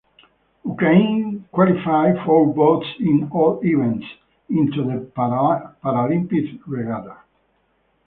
[0.65, 4.07] Ukraine qualified four boats in all events
[4.49, 7.17] into the Paralympic regatta.